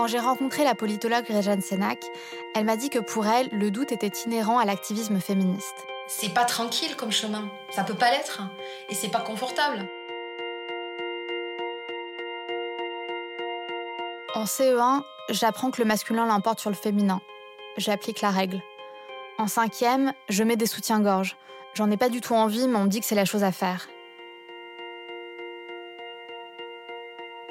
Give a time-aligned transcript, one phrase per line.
[0.00, 2.02] Quand j'ai rencontré la politologue Rejane Senak,
[2.54, 5.74] elle m'a dit que pour elle, le doute était inhérent à l'activisme féministe.
[6.08, 8.40] C'est pas tranquille comme chemin, ça peut pas l'être,
[8.88, 9.86] et c'est pas confortable.
[14.34, 17.20] En CE1, j'apprends que le masculin l'emporte sur le féminin.
[17.76, 18.62] J'applique la règle.
[19.36, 21.36] En cinquième, je mets des soutiens-gorge.
[21.74, 23.52] J'en ai pas du tout envie, mais on me dit que c'est la chose à
[23.52, 23.86] faire.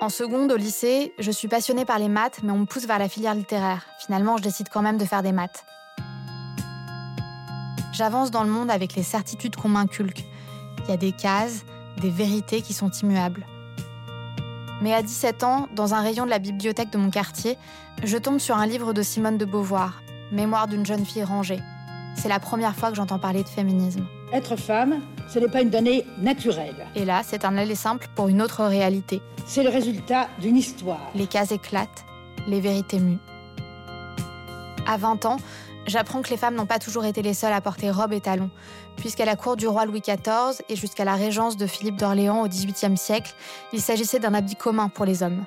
[0.02, 2.99] En seconde, au lycée, je suis passionnée par les maths, mais on me pousse vers
[2.99, 3.85] la filière littéraire.
[3.99, 5.66] Finalement, je décide quand même de faire des maths.
[7.91, 10.23] J'avance dans le monde avec les certitudes qu'on m'inculque.
[10.85, 11.66] Il y a des cases,
[11.99, 13.45] des vérités qui sont immuables.
[14.81, 17.57] Mais à 17 ans, dans un rayon de la bibliothèque de mon quartier,
[18.02, 21.59] je tombe sur un livre de Simone de Beauvoir, Mémoire d'une jeune fille rangée.
[22.16, 24.07] C'est la première fois que j'entends parler de féminisme.
[24.31, 26.85] Être femme, ce n'est pas une donnée naturelle.
[26.95, 29.23] Et là, c'est un aller simple pour une autre réalité.
[29.48, 31.09] C'est le résultat d'une histoire.
[31.15, 32.05] Les cases éclatent,
[32.48, 33.17] les vérités muent.
[34.87, 35.37] À 20 ans,
[35.87, 38.51] j'apprends que les femmes n'ont pas toujours été les seules à porter robe et talons,
[38.98, 42.48] puisqu'à la cour du roi Louis XIV et jusqu'à la régence de Philippe d'Orléans au
[42.48, 43.34] XVIIIe siècle,
[43.73, 45.43] il s'agissait d'un habit commun pour les hommes.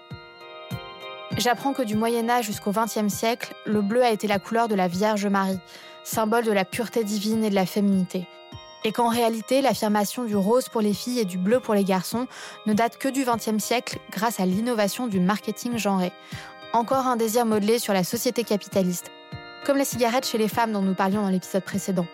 [1.39, 4.75] J'apprends que du Moyen Âge jusqu'au XXe siècle, le bleu a été la couleur de
[4.75, 5.61] la Vierge Marie,
[6.03, 8.27] symbole de la pureté divine et de la féminité.
[8.85, 12.27] Et qu'en réalité, l'affirmation du rose pour les filles et du bleu pour les garçons
[12.67, 16.13] ne date que du XXe siècle grâce à l'innovation du marketing genré.
[16.73, 19.11] Encore un désir modelé sur la société capitaliste,
[19.65, 22.07] comme la cigarette chez les femmes dont nous parlions dans l'épisode précédent.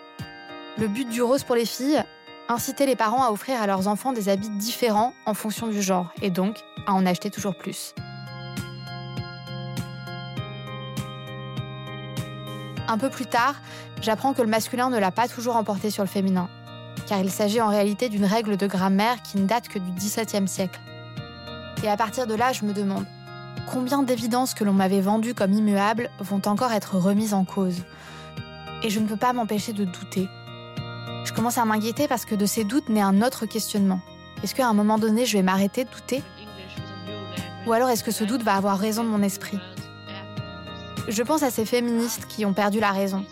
[0.77, 2.03] Le but du rose pour les filles,
[2.49, 6.11] inciter les parents à offrir à leurs enfants des habits différents en fonction du genre,
[6.21, 7.95] et donc à en acheter toujours plus.
[12.87, 13.55] Un peu plus tard,
[14.01, 16.49] j'apprends que le masculin ne l'a pas toujours emporté sur le féminin,
[17.07, 20.47] car il s'agit en réalité d'une règle de grammaire qui ne date que du XVIIe
[20.47, 20.79] siècle.
[21.83, 23.05] Et à partir de là, je me demande,
[23.71, 27.83] combien d'évidences que l'on m'avait vendues comme immuables vont encore être remises en cause?
[28.83, 30.27] Et je ne peux pas m'empêcher de douter.
[31.25, 33.99] Je commence à m'inquiéter parce que de ces doutes naît un autre questionnement.
[34.43, 36.23] Est-ce qu'à un moment donné, je vais m'arrêter de douter?
[37.67, 39.59] Ou alors est-ce que ce doute va avoir raison de mon esprit?
[41.07, 43.25] Je pense à ces féministes qui ont perdu la raison.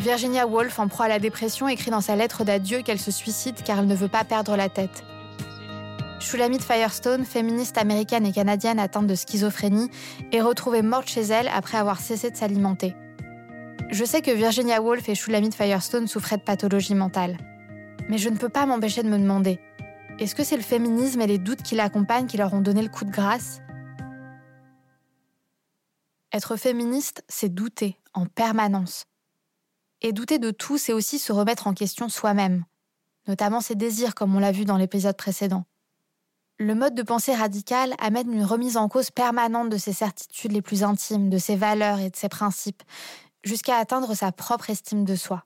[0.00, 3.62] Virginia Woolf, en proie à la dépression, écrit dans sa lettre d'adieu qu'elle se suicide
[3.62, 5.04] car elle ne veut pas perdre la tête.
[6.20, 9.90] Shulamit Firestone, féministe américaine et canadienne atteinte de schizophrénie,
[10.32, 12.94] est retrouvée morte chez elle après avoir cessé de s'alimenter.
[13.90, 17.36] Je sais que Virginia Woolf et Shulamit Firestone souffraient de pathologie mentale.
[18.08, 19.60] Mais je ne peux pas m'empêcher de me demander
[20.18, 22.88] est-ce que c'est le féminisme et les doutes qui l'accompagnent qui leur ont donné le
[22.88, 23.60] coup de grâce?
[26.32, 29.09] Être féministe, c'est douter en permanence.
[30.02, 32.64] Et douter de tout, c'est aussi se remettre en question soi-même,
[33.26, 35.64] notamment ses désirs, comme on l'a vu dans l'épisode précédent.
[36.58, 40.62] Le mode de pensée radical amène une remise en cause permanente de ses certitudes les
[40.62, 42.82] plus intimes, de ses valeurs et de ses principes,
[43.44, 45.44] jusqu'à atteindre sa propre estime de soi.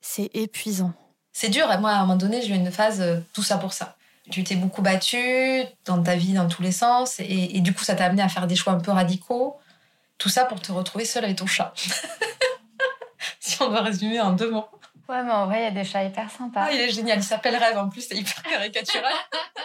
[0.00, 0.92] C'est épuisant.
[1.32, 3.72] C'est dur, moi à un moment donné j'ai eu une phase euh, tout ça pour
[3.72, 3.96] ça.
[4.30, 7.84] Tu t'es beaucoup battu dans ta vie dans tous les sens et, et du coup
[7.84, 9.56] ça t'a amené à faire des choix un peu radicaux.
[10.18, 11.74] Tout ça pour te retrouver seule avec ton chat.
[13.64, 14.66] on doit résumer en deux mots.
[15.08, 16.66] Ouais, mais en vrai, il y a des chats hyper sympas.
[16.66, 17.18] Ah, il est génial.
[17.18, 19.12] Il s'appelle Rêve en plus, c'est hyper caricatural.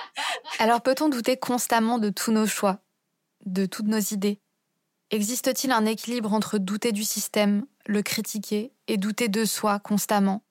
[0.60, 2.80] Alors, peut-on douter constamment de tous nos choix,
[3.46, 4.42] de toutes nos idées?
[5.12, 10.44] Existe-t-il un équilibre entre douter du système, le critiquer, et douter de soi constamment?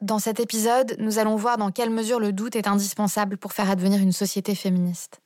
[0.00, 3.68] Dans cet épisode, nous allons voir dans quelle mesure le doute est indispensable pour faire
[3.68, 5.20] advenir une société féministe.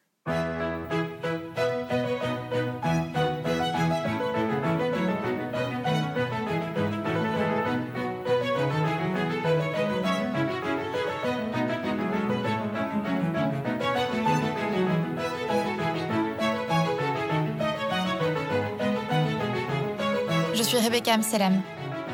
[20.72, 21.62] Suis Rebecca Amselem,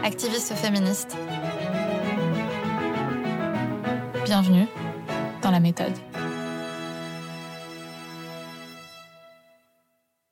[0.02, 1.16] activiste féministe.
[4.24, 4.66] Bienvenue
[5.42, 5.92] dans la méthode.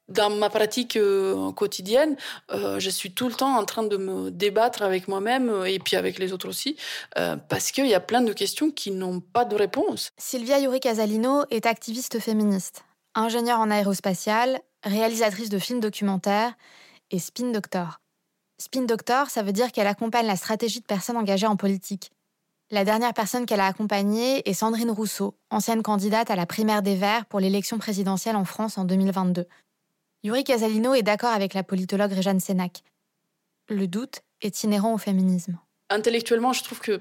[0.08, 2.16] Dans ma pratique euh, quotidienne,
[2.50, 5.78] euh, je suis tout le temps en train de me débattre avec moi-même euh, et
[5.78, 6.76] puis avec les autres aussi,
[7.48, 10.10] parce qu'il y a plein de questions qui n'ont pas de réponse.
[10.18, 12.84] Sylvia Yuri Casalino est activiste féministe,
[13.14, 16.54] ingénieure en aérospatiale, réalisatrice de films documentaires
[17.12, 18.00] et spin doctor.
[18.58, 22.10] Spin Doctor, ça veut dire qu'elle accompagne la stratégie de personnes engagées en politique.
[22.70, 26.96] La dernière personne qu'elle a accompagnée est Sandrine Rousseau, ancienne candidate à la primaire des
[26.96, 29.46] Verts pour l'élection présidentielle en France en 2022.
[30.24, 32.82] Yuri Casalino est d'accord avec la politologue Réjeanne Sénac.
[33.68, 35.58] Le doute est inhérent au féminisme.
[35.90, 37.00] Intellectuellement, je trouve que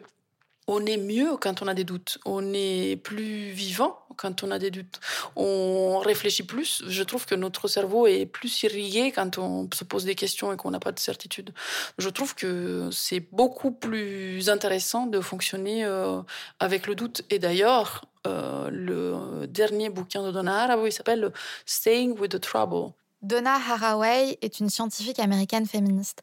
[0.68, 2.19] on est mieux quand on a des doutes.
[2.25, 5.00] On est plus vivant quand on a des doutes.
[5.36, 6.84] On réfléchit plus.
[6.88, 10.58] Je trouve que notre cerveau est plus irrigué quand on se pose des questions et
[10.58, 11.54] qu'on n'a pas de certitude.
[11.98, 16.22] Je trouve que c'est beaucoup plus intéressant de fonctionner euh,
[16.60, 17.24] avec le doute.
[17.30, 21.32] Et d'ailleurs, euh, le dernier bouquin de Donna Haraway s'appelle
[21.66, 22.94] Staying with the Trouble.
[23.22, 26.22] Donna Haraway est une scientifique américaine féministe.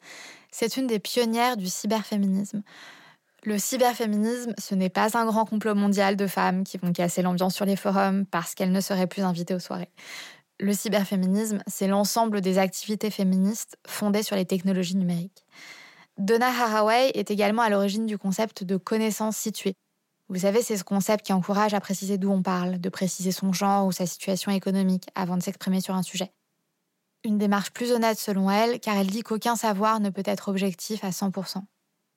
[0.50, 2.62] C'est une des pionnières du cyberféminisme.
[3.44, 7.56] Le cyberféminisme, ce n'est pas un grand complot mondial de femmes qui vont casser l'ambiance
[7.56, 9.90] sur les forums parce qu'elles ne seraient plus invitées aux soirées.
[10.60, 15.44] Le cyberféminisme, c'est l'ensemble des activités féministes fondées sur les technologies numériques.
[16.18, 19.74] Donna Haraway est également à l'origine du concept de connaissance située.
[20.28, 23.52] Vous savez, c'est ce concept qui encourage à préciser d'où on parle, de préciser son
[23.52, 26.30] genre ou sa situation économique avant de s'exprimer sur un sujet.
[27.24, 31.02] Une démarche plus honnête selon elle, car elle dit qu'aucun savoir ne peut être objectif
[31.02, 31.64] à 100%.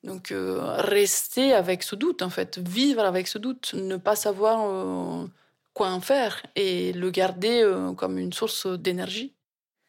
[0.06, 4.60] Donc euh, rester avec ce doute, en fait, vivre avec ce doute, ne pas savoir
[4.62, 5.26] euh,
[5.74, 9.34] quoi en faire et le garder euh, comme une source d'énergie.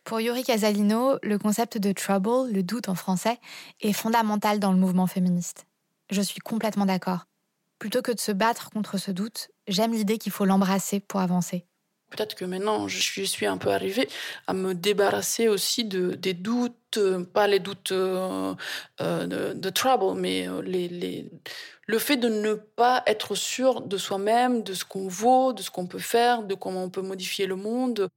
[0.03, 3.37] Pour Yuri Casalino, le concept de trouble, le doute en français,
[3.81, 5.67] est fondamental dans le mouvement féministe.
[6.09, 7.27] Je suis complètement d'accord.
[7.77, 11.66] Plutôt que de se battre contre ce doute, j'aime l'idée qu'il faut l'embrasser pour avancer.
[12.09, 14.07] Peut-être que maintenant, je suis, un peu arrivée
[14.47, 18.55] à me débarrasser aussi de, des doutes, euh, pas les doutes euh,
[19.01, 20.47] euh, de, trouble, mais
[21.85, 25.69] le fait de ne pas être sûr de soi-même, de ce qu'on vaut, de ce
[25.69, 28.09] qu'on peut faire, de comment on peut modifier le monde.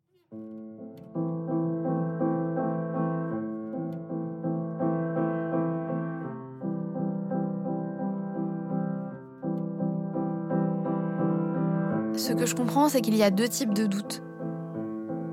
[12.41, 14.23] Que je comprends, c'est qu'il y a deux types de doutes.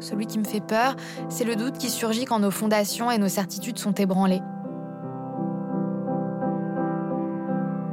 [0.01, 0.97] Celui qui me fait peur,
[1.29, 4.41] c'est le doute qui surgit quand nos fondations et nos certitudes sont ébranlées.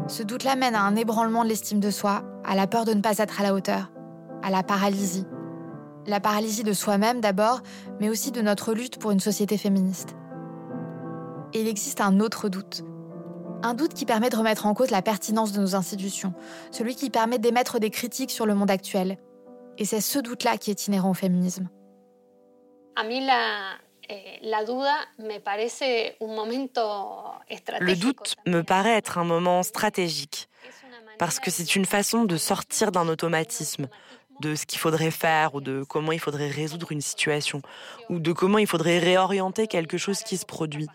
[0.09, 3.01] Ce doute-là mène à un ébranlement de l'estime de soi, à la peur de ne
[3.01, 3.93] pas être à la hauteur,
[4.43, 5.27] à la paralysie.
[6.09, 7.61] La paralysie de soi-même d'abord,
[8.01, 10.17] mais aussi de notre lutte pour une société féministe.
[11.53, 12.83] Et il existe un autre doute,
[13.65, 16.35] un doute qui permet de remettre en cause la pertinence de nos institutions,
[16.71, 19.19] celui qui permet d'émettre des critiques sur le monde actuel.
[19.79, 21.69] Et c'est ce doute-là qui est inhérent au féminisme.
[24.11, 24.39] Eh,
[27.81, 30.49] le doute me paraît être un moment stratégique,
[31.19, 33.89] parce que c'est une façon de sortir d'un automatisme,
[34.41, 37.63] de ce qu'il faudrait faire ou de comment il faudrait résoudre une situation,
[38.11, 40.87] ou de comment il faudrait réorienter quelque chose qui se produit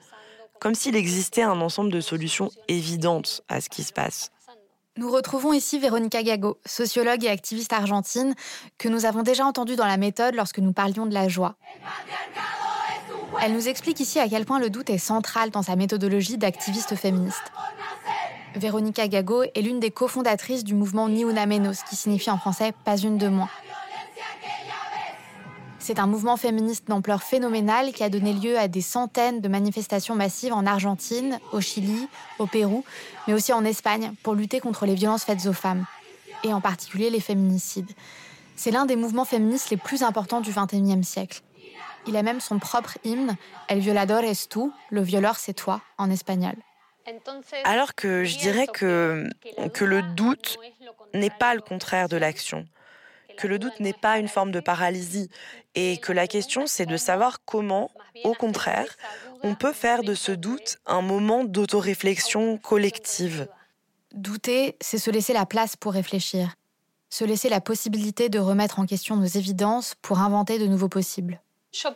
[0.59, 4.31] comme s'il existait un ensemble de solutions évidentes à ce qui se passe.
[4.97, 8.35] Nous retrouvons ici Véronica Gago, sociologue et activiste argentine,
[8.77, 11.56] que nous avons déjà entendue dans la méthode lorsque nous parlions de la joie.
[13.41, 16.95] Elle nous explique ici à quel point le doute est central dans sa méthodologie d'activiste
[16.95, 17.51] féministe.
[18.55, 22.73] Véronica Gago est l'une des cofondatrices du mouvement Ni Una Menos, qui signifie en français
[22.83, 23.50] pas une de moins.
[25.89, 30.13] C'est un mouvement féministe d'ampleur phénoménale qui a donné lieu à des centaines de manifestations
[30.13, 32.07] massives en Argentine, au Chili,
[32.38, 32.86] au Pérou,
[33.25, 35.88] mais aussi en Espagne pour lutter contre les violences faites aux femmes,
[36.44, 37.89] et en particulier les féminicides.
[38.56, 41.41] C'est l'un des mouvements féministes les plus importants du XXIe siècle.
[42.06, 43.36] Il a même son propre hymne,
[43.68, 46.53] El violador es tú, le violeur c'est toi, en espagnol.
[47.63, 49.27] Alors que je dirais que,
[49.74, 50.59] que le doute
[51.15, 52.67] n'est pas le contraire de l'action
[53.39, 55.29] que le doute n'est pas une forme de paralysie
[55.74, 57.89] et que la question c'est de savoir comment,
[58.25, 58.98] au contraire,
[59.43, 63.48] on peut faire de ce doute un moment d'autoréflexion collective.
[64.13, 66.55] Douter, c'est se laisser la place pour réfléchir,
[67.10, 71.41] se laisser la possibilité de remettre en question nos évidences pour inventer de nouveaux possibles.
[71.72, 71.88] Je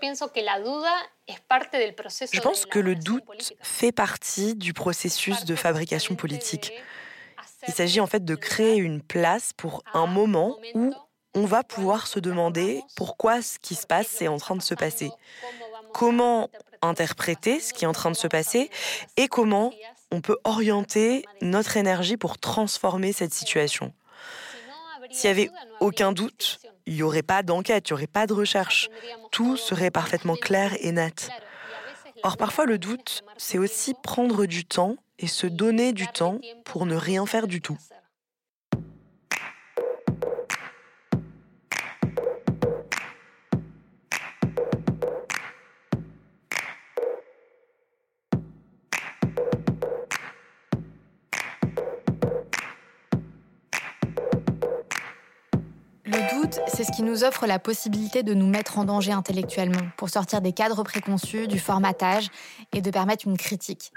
[2.41, 6.71] pense que le doute fait partie du processus de fabrication politique.
[7.67, 10.93] Il s'agit en fait de créer une place pour un moment où
[11.35, 14.75] on va pouvoir se demander pourquoi ce qui se passe est en train de se
[14.75, 15.11] passer.
[15.93, 16.49] Comment
[16.81, 18.69] interpréter ce qui est en train de se passer
[19.17, 19.71] et comment
[20.11, 23.93] on peut orienter notre énergie pour transformer cette situation.
[25.11, 28.33] S'il n'y avait aucun doute, il n'y aurait pas d'enquête, il n'y aurait pas de
[28.33, 28.89] recherche.
[29.31, 31.29] Tout serait parfaitement clair et net.
[32.23, 36.85] Or, parfois, le doute, c'est aussi prendre du temps et se donner du temps pour
[36.85, 37.77] ne rien faire du tout.
[56.67, 60.41] C'est ce qui nous offre la possibilité de nous mettre en danger intellectuellement, pour sortir
[60.41, 62.29] des cadres préconçus, du formatage
[62.73, 63.91] et de permettre une critique.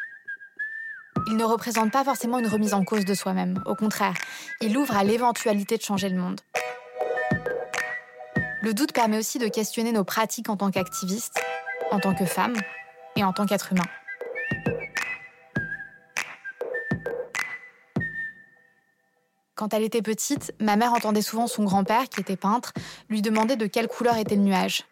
[1.29, 4.15] Il ne représente pas forcément une remise en cause de soi-même, au contraire,
[4.61, 6.41] il ouvre à l'éventualité de changer le monde.
[8.63, 11.41] Le doute permet aussi de questionner nos pratiques en tant qu'activistes,
[11.91, 12.57] en tant que femmes
[13.17, 14.75] et en tant qu'êtres humains.
[19.57, 22.75] Quand elle était petite, ma mère entendait souvent son grand-père, qui était peintre,
[23.09, 24.85] lui demander de quelle couleur était le nuage.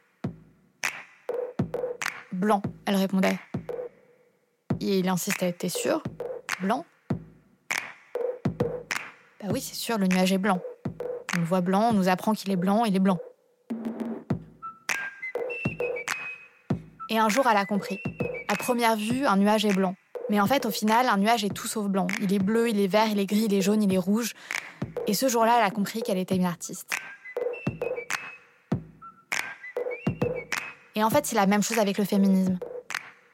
[2.32, 3.38] Blanc, elle répondait.
[4.80, 6.02] Et il insistait, t'es sûr?
[6.62, 6.86] Blanc?
[9.38, 10.62] Bah oui, c'est sûr, le nuage est blanc.
[11.36, 13.18] On le voit blanc, on nous apprend qu'il est blanc, il est blanc.
[17.10, 18.00] Et un jour, elle a compris.
[18.48, 19.94] À première vue, un nuage est blanc.
[20.30, 22.06] Mais en fait, au final, un nuage est tout sauf blanc.
[22.20, 24.34] Il est bleu, il est vert, il est gris, il est jaune, il est rouge.
[25.06, 26.90] Et ce jour-là, elle a compris qu'elle était une artiste.
[30.94, 32.58] Et en fait, c'est la même chose avec le féminisme.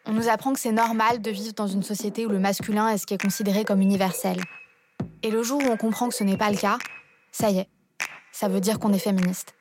[0.06, 2.98] On nous apprend que c'est normal de vivre dans une société où le masculin est
[2.98, 4.40] ce qui est considéré comme universel.
[5.22, 6.78] Et le jour où on comprend que ce n'est pas le cas,
[7.30, 7.68] ça y est,
[8.32, 9.54] ça veut dire qu'on est féministe.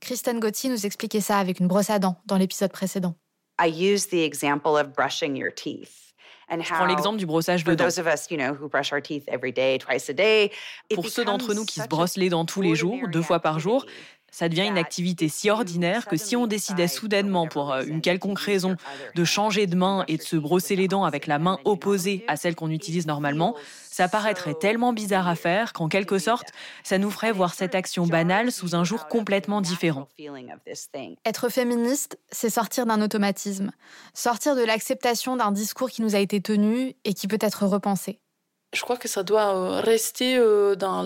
[0.00, 3.14] Kristen Gotti nous expliquait ça avec une brosse à dents dans l'épisode précédent.
[6.64, 7.84] Je prends l'exemple du brossage de dents.
[10.94, 13.60] Pour ceux d'entre nous qui se brossent les dents tous les jours, deux fois par
[13.60, 13.84] jour,
[14.30, 18.38] ça devient une activité si ordinaire que si on décidait soudainement, pour euh, une quelconque
[18.38, 18.76] raison,
[19.14, 22.36] de changer de main et de se brosser les dents avec la main opposée à
[22.36, 23.56] celle qu'on utilise normalement,
[23.90, 26.48] ça paraîtrait tellement bizarre à faire qu'en quelque sorte,
[26.84, 30.08] ça nous ferait voir cette action banale sous un jour complètement différent.
[31.24, 33.72] Être féministe, c'est sortir d'un automatisme,
[34.14, 38.20] sortir de l'acceptation d'un discours qui nous a été tenu et qui peut être repensé
[38.74, 41.02] je crois que ça doit euh, rester euh, dans,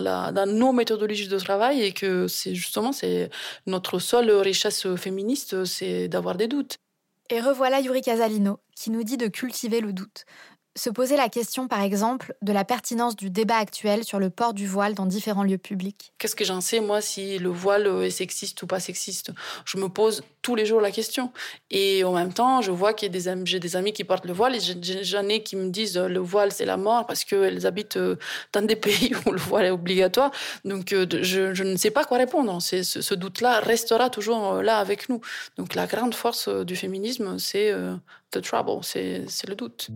[0.47, 3.31] nos méthodologies de travail et que c'est justement c'est
[3.66, 6.76] notre seule richesse féministe, c'est d'avoir des doutes.
[7.31, 10.25] Et revoilà Yuri Casalino qui nous dit de cultiver le doute,
[10.75, 14.55] se poser la question, par exemple, de la pertinence du débat actuel sur le port
[14.55, 16.12] du voile dans différents lieux publics.
[16.19, 19.33] Qu'est-ce que j'en sais, moi, si le voile est sexiste ou pas sexiste?
[19.64, 21.33] Je me pose tous les jours la question.
[21.71, 23.07] Et en même temps, je vois que
[23.45, 24.61] j'ai des amis qui portent le voile et
[25.02, 28.17] j'en ai qui me disent le voile, c'est la mort parce qu'elles habitent euh,
[28.52, 30.31] dans des pays où le voile est obligatoire.
[30.64, 32.61] Donc, euh, je, ne sais pas quoi répondre.
[32.61, 35.21] Ce, ce doute-là restera toujours euh, là avec nous.
[35.57, 37.73] Donc, la grande force du féminisme, c'est
[38.32, 39.88] the trouble, c'est le doute.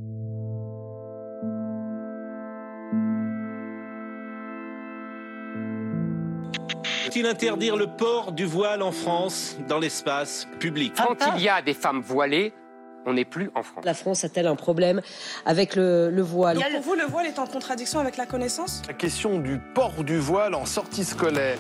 [7.04, 10.92] Faut-il interdire le port du voile en France dans l'espace public?
[10.96, 12.52] Quand il y a des femmes voilées,
[13.06, 13.84] on n'est plus en France.
[13.84, 15.00] La France a-t-elle un problème
[15.46, 16.56] avec le, voile?
[16.56, 18.82] Donc pour vous, le voile est en contradiction avec la connaissance?
[18.88, 21.58] La question du port du voile en sortie scolaire.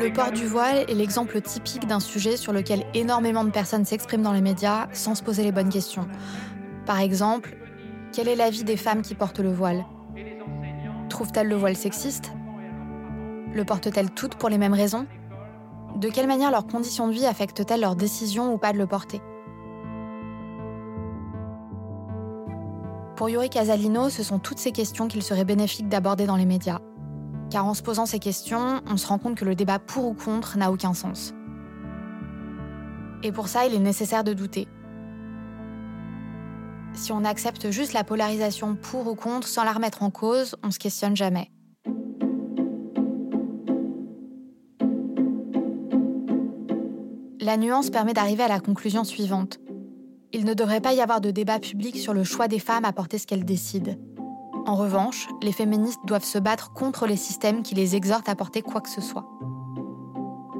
[0.00, 4.22] Le port du voile est l'exemple typique d'un sujet sur lequel énormément de personnes s'expriment
[4.22, 6.08] dans les médias sans se poser les bonnes questions.
[6.86, 7.54] Par exemple,
[8.10, 9.84] quel est l'avis des femmes qui portent le voile?
[11.10, 12.32] Trouvent-elles le voile sexiste?
[13.52, 15.04] Le portent-elles toutes pour les mêmes raisons?
[15.96, 19.20] De quelle manière leurs conditions de vie affectent-elles leur décision ou pas de le porter?
[23.16, 26.80] Pour Yuri Casalino, ce sont toutes ces questions qu'il serait bénéfique d'aborder dans les médias.
[27.50, 30.14] Car en se posant ces questions, on se rend compte que le débat pour ou
[30.14, 31.34] contre n'a aucun sens.
[33.22, 34.68] Et pour ça, il est nécessaire de douter.
[36.94, 40.70] Si on accepte juste la polarisation pour ou contre sans la remettre en cause, on
[40.70, 41.50] se questionne jamais.
[47.40, 49.58] La nuance permet d'arriver à la conclusion suivante.
[50.32, 52.92] Il ne devrait pas y avoir de débat public sur le choix des femmes à
[52.92, 53.96] porter ce qu'elles décident.
[54.66, 58.62] En revanche, les féministes doivent se battre contre les systèmes qui les exhortent à porter
[58.62, 59.26] quoi que ce soit.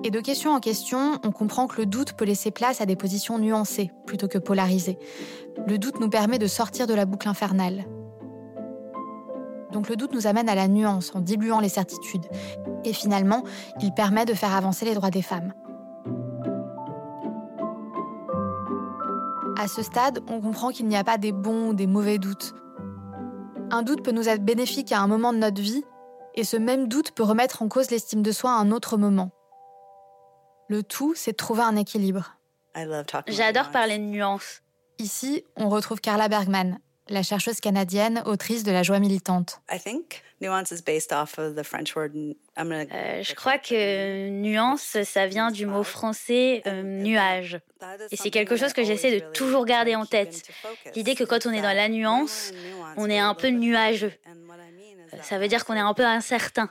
[0.02, 2.96] Et de question en question, on comprend que le doute peut laisser place à des
[2.96, 4.98] positions nuancées plutôt que polarisées.
[5.66, 7.84] Le doute nous permet de sortir de la boucle infernale.
[9.72, 12.26] Donc le doute nous amène à la nuance en diluant les certitudes.
[12.84, 13.44] Et finalement,
[13.80, 15.52] il permet de faire avancer les droits des femmes.
[19.58, 22.54] À ce stade, on comprend qu'il n'y a pas des bons ou des mauvais doutes.
[23.72, 25.84] Un doute peut nous être bénéfique à un moment de notre vie,
[26.34, 29.30] et ce même doute peut remettre en cause l'estime de soi à un autre moment.
[30.68, 32.36] Le tout, c'est de trouver un équilibre.
[33.28, 34.62] J'adore parler de nuances.
[34.98, 36.78] Ici, on retrouve Carla Bergman,
[37.10, 39.60] la chercheuse canadienne, autrice de La joie militante.
[42.56, 47.60] Euh, je crois que nuance, ça vient du mot français euh, nuage.
[48.10, 50.42] Et c'est quelque chose que j'essaie de toujours garder en tête.
[50.94, 52.52] L'idée que quand on est dans la nuance,
[52.96, 54.12] on est un peu nuageux.
[55.22, 56.70] Ça veut dire qu'on est un peu incertain.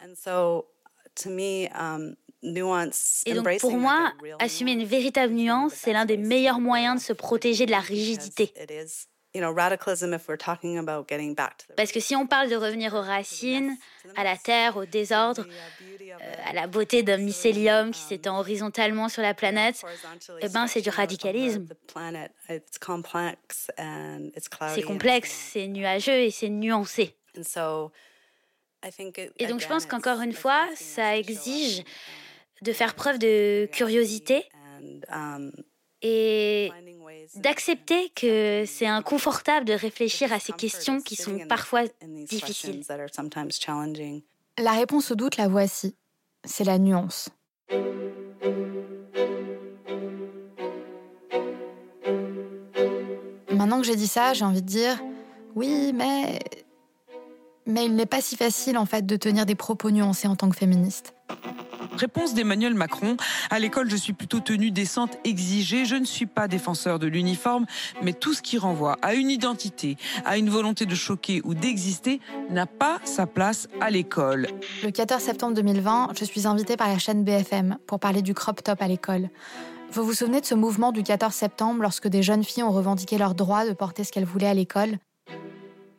[3.25, 7.13] Et donc pour moi, assumer une véritable nuance, c'est l'un des meilleurs moyens de se
[7.13, 8.53] protéger de la rigidité.
[11.77, 13.77] Parce que si on parle de revenir aux racines,
[14.15, 19.21] à la terre, au désordre, euh, à la beauté d'un mycélium qui s'étend horizontalement sur
[19.21, 19.83] la planète,
[20.41, 21.67] eh ben, c'est du radicalisme.
[24.73, 27.15] C'est complexe, c'est nuageux et c'est nuancé.
[29.37, 31.83] Et donc je pense qu'encore une fois, ça exige
[32.61, 34.45] de faire preuve de curiosité
[36.01, 36.71] et
[37.35, 42.83] d'accepter que c'est inconfortable de réfléchir à ces questions qui sont parfois difficiles.
[44.57, 45.95] La réponse au doute, la voici.
[46.45, 47.29] C'est la nuance.
[53.51, 55.01] Maintenant que j'ai dit ça, j'ai envie de dire
[55.55, 56.39] oui, mais
[57.65, 60.49] mais il n'est pas si facile en fait de tenir des propos nuancés en tant
[60.49, 61.13] que féministe.
[61.93, 63.17] Réponse d'Emmanuel Macron.
[63.49, 65.85] À l'école, je suis plutôt tenue décente, exigée.
[65.85, 67.65] Je ne suis pas défenseur de l'uniforme,
[68.01, 72.19] mais tout ce qui renvoie à une identité, à une volonté de choquer ou d'exister
[72.49, 74.47] n'a pas sa place à l'école.
[74.83, 78.63] Le 14 septembre 2020, je suis invitée par la chaîne BFM pour parler du crop
[78.63, 79.29] top à l'école.
[79.91, 83.17] Vous vous souvenez de ce mouvement du 14 septembre lorsque des jeunes filles ont revendiqué
[83.17, 84.99] leur droit de porter ce qu'elles voulaient à l'école?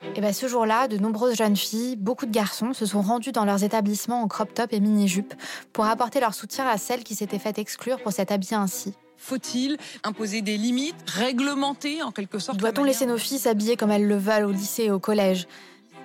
[0.03, 3.33] Et eh bien ce jour-là, de nombreuses jeunes filles, beaucoup de garçons se sont rendus
[3.33, 5.35] dans leurs établissements en crop top et mini-jupe
[5.75, 8.95] pour apporter leur soutien à celles qui s'étaient fait exclure pour s'être habillées ainsi.
[9.19, 14.09] Faut-il imposer des limites, réglementer en quelque sorte Doit-on laisser nos filles s'habiller comme elles
[14.09, 15.47] le veulent au lycée et au collège?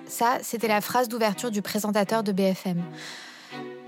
[0.06, 2.82] Ça, c'était la phrase d'ouverture du présentateur de BFM.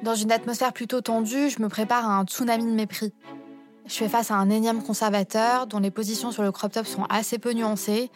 [0.02, 3.12] Dans une atmosphère plutôt tendue, je me prépare à un tsunami de mépris.
[3.86, 7.04] Je fais face à un énième conservateur dont les positions sur le crop top sont
[7.10, 8.10] assez peu nuancées,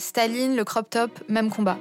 [0.00, 1.78] Staline, le crop top, même combat.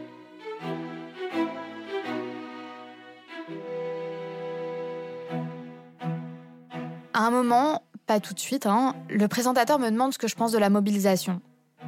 [7.13, 10.35] À un moment, pas tout de suite, hein, le présentateur me demande ce que je
[10.35, 11.41] pense de la mobilisation.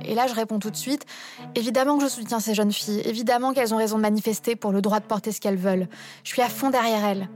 [0.06, 1.06] Et là, je réponds tout de suite
[1.56, 4.82] évidemment que je soutiens ces jeunes filles, évidemment qu'elles ont raison de manifester pour le
[4.82, 5.88] droit de porter ce qu'elles veulent.
[6.24, 7.30] Je suis à fond derrière elles.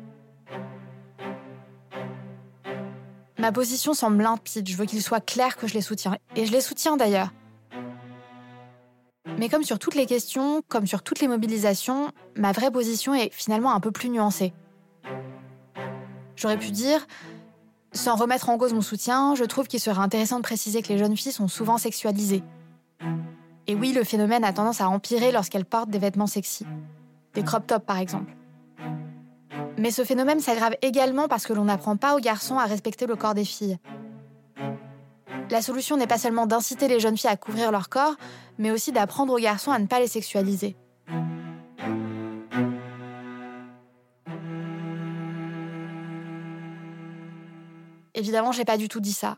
[3.37, 6.17] Ma position semble limpide, je veux qu'il soit clair que je les soutiens.
[6.35, 7.29] Et je les soutiens d'ailleurs.
[9.37, 13.33] Mais comme sur toutes les questions, comme sur toutes les mobilisations, ma vraie position est
[13.33, 14.53] finalement un peu plus nuancée.
[16.35, 17.05] J'aurais pu dire,
[17.91, 20.97] sans remettre en cause mon soutien, je trouve qu'il serait intéressant de préciser que les
[20.97, 22.43] jeunes filles sont souvent sexualisées.
[23.67, 26.65] Et oui, le phénomène a tendance à empirer lorsqu'elles portent des vêtements sexy.
[27.33, 28.35] Des crop tops par exemple.
[29.77, 33.15] Mais ce phénomène s'aggrave également parce que l'on n'apprend pas aux garçons à respecter le
[33.15, 33.77] corps des filles.
[35.51, 38.15] La solution n'est pas seulement d'inciter les jeunes filles à couvrir leur corps,
[38.57, 40.75] mais aussi d'apprendre aux garçons à ne pas les sexualiser.
[48.15, 49.37] Évidemment, j'ai pas du tout dit ça.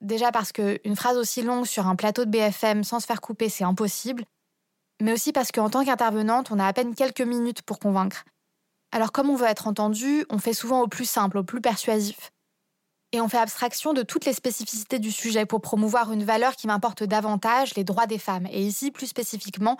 [0.00, 3.48] Déjà parce qu'une phrase aussi longue sur un plateau de BFM sans se faire couper,
[3.48, 4.24] c'est impossible.
[5.02, 8.24] Mais aussi parce qu'en tant qu'intervenante, on a à peine quelques minutes pour convaincre.
[8.92, 12.30] Alors comme on veut être entendu, on fait souvent au plus simple, au plus persuasif
[13.12, 16.66] et on fait abstraction de toutes les spécificités du sujet pour promouvoir une valeur qui
[16.66, 19.76] m'importe davantage, les droits des femmes, et ici plus spécifiquement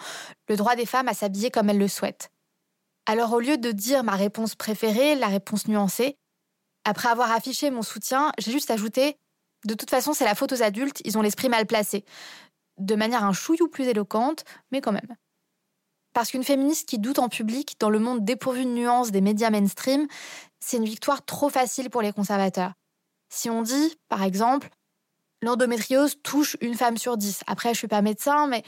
[0.49, 2.31] le droit des femmes à s'habiller comme elles le souhaitent.
[3.07, 6.17] Alors au lieu de dire ma réponse préférée, la réponse nuancée,
[6.85, 9.17] après avoir affiché mon soutien, j'ai juste ajouté
[9.67, 12.05] de toute façon c'est la faute aux adultes, ils ont l'esprit mal placé,
[12.79, 15.17] de manière un chouillou plus éloquente, mais quand même.
[16.13, 19.51] Parce qu'une féministe qui doute en public, dans le monde dépourvu de nuances des médias
[19.51, 20.09] mainstream,
[20.59, 22.73] c'est une victoire trop facile pour les conservateurs.
[23.31, 24.69] Si on dit, par exemple,
[25.41, 28.63] l'endométriose touche une femme sur dix, après je suis pas médecin, mais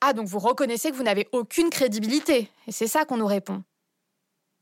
[0.00, 3.62] ah donc vous reconnaissez que vous n'avez aucune crédibilité, et c'est ça qu'on nous répond.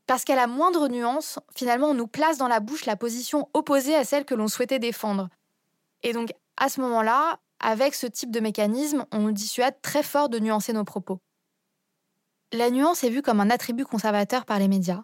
[0.07, 3.95] Parce qu'à la moindre nuance, finalement, on nous place dans la bouche la position opposée
[3.95, 5.29] à celle que l'on souhaitait défendre.
[6.03, 10.29] Et donc, à ce moment-là, avec ce type de mécanisme, on nous dissuade très fort
[10.29, 11.19] de nuancer nos propos.
[12.51, 15.03] La nuance est vue comme un attribut conservateur par les médias,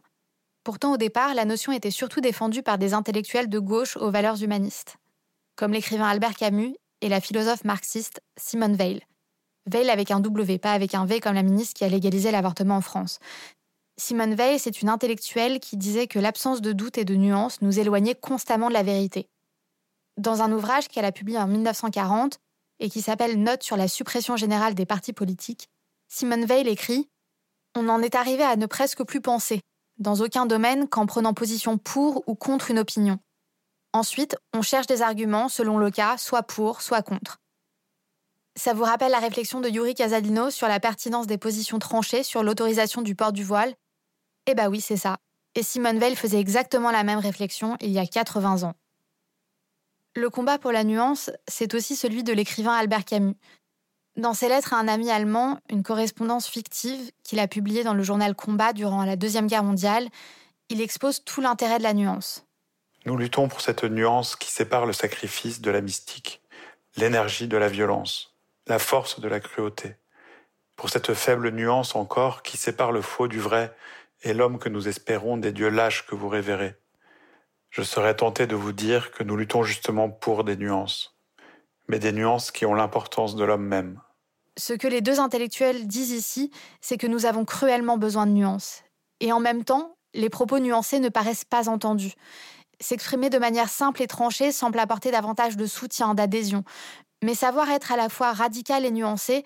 [0.63, 4.43] Pourtant, au départ, la notion était surtout défendue par des intellectuels de gauche aux valeurs
[4.43, 4.97] humanistes,
[5.55, 9.01] comme l'écrivain Albert Camus et la philosophe marxiste Simone Veil.
[9.65, 12.77] Veil avec un W, pas avec un V comme la ministre qui a légalisé l'avortement
[12.77, 13.19] en France.
[13.97, 17.79] Simone Veil, c'est une intellectuelle qui disait que l'absence de doute et de nuance nous
[17.79, 19.29] éloignait constamment de la vérité.
[20.17, 22.39] Dans un ouvrage qu'elle a publié en 1940
[22.79, 25.69] et qui s'appelle Notes sur la suppression générale des partis politiques,
[26.07, 27.09] Simone Veil écrit
[27.75, 29.61] On en est arrivé à ne presque plus penser,
[30.01, 33.19] dans aucun domaine qu'en prenant position pour ou contre une opinion.
[33.93, 37.39] Ensuite, on cherche des arguments selon le cas, soit pour, soit contre.
[38.57, 42.43] Ça vous rappelle la réflexion de Yuri Casalino sur la pertinence des positions tranchées sur
[42.43, 43.73] l'autorisation du port du voile?
[44.47, 45.17] Eh bah oui, c'est ça.
[45.55, 48.73] Et Simone Veil faisait exactement la même réflexion il y a 80 ans.
[50.15, 53.35] Le combat pour la nuance, c'est aussi celui de l'écrivain Albert Camus.
[54.17, 58.03] Dans ses lettres à un ami allemand, une correspondance fictive qu'il a publiée dans le
[58.03, 60.09] journal Combat durant la Deuxième Guerre mondiale,
[60.69, 62.45] il expose tout l'intérêt de la nuance.
[63.05, 66.41] Nous luttons pour cette nuance qui sépare le sacrifice de la mystique,
[66.97, 68.35] l'énergie de la violence,
[68.67, 69.95] la force de la cruauté.
[70.75, 73.73] Pour cette faible nuance encore qui sépare le faux du vrai
[74.23, 76.75] et l'homme que nous espérons des dieux lâches que vous révérez.
[77.69, 81.15] Je serais tenté de vous dire que nous luttons justement pour des nuances,
[81.91, 83.99] mais des nuances qui ont l'importance de l'homme même.
[84.57, 86.49] Ce que les deux intellectuels disent ici,
[86.79, 88.83] c'est que nous avons cruellement besoin de nuances.
[89.19, 92.13] Et en même temps, les propos nuancés ne paraissent pas entendus.
[92.79, 96.63] S'exprimer de manière simple et tranchée semble apporter davantage de soutien, d'adhésion.
[97.23, 99.43] Mais savoir être à la fois radical et nuancé,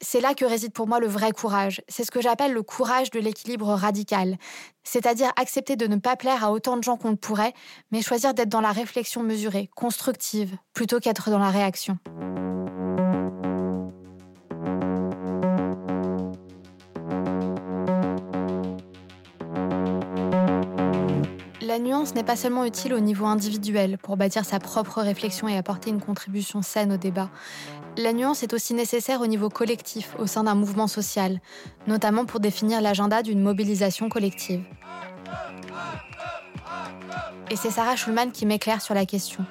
[0.00, 1.82] c'est là que réside pour moi le vrai courage.
[1.88, 4.36] C'est ce que j'appelle le courage de l'équilibre radical.
[4.84, 7.54] C'est-à-dire accepter de ne pas plaire à autant de gens qu'on le pourrait,
[7.90, 11.98] mais choisir d'être dans la réflexion mesurée, constructive, plutôt qu'être dans la réaction.
[21.66, 25.56] La nuance n'est pas seulement utile au niveau individuel pour bâtir sa propre réflexion et
[25.56, 27.28] apporter une contribution saine au débat.
[27.96, 31.40] La nuance est aussi nécessaire au niveau collectif, au sein d'un mouvement social,
[31.88, 34.62] notamment pour définir l'agenda d'une mobilisation collective.
[37.50, 39.44] Et c'est Sarah Schulman qui m'éclaire sur la question.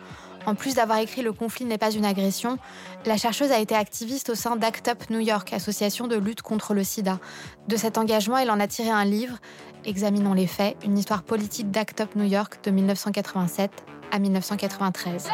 [0.45, 2.57] En plus d'avoir écrit Le conflit n'est pas une agression,
[3.05, 6.73] la chercheuse a été activiste au sein d'ACT UP New York, association de lutte contre
[6.73, 7.19] le sida.
[7.67, 9.37] De cet engagement, elle en a tiré un livre,
[9.85, 13.71] Examinons les faits, une histoire politique d'ACT UP New York de 1987
[14.11, 15.29] à 1993.